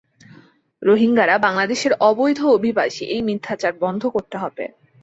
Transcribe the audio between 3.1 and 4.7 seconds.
এই মিথ্যাচার বন্ধ করতে হবে।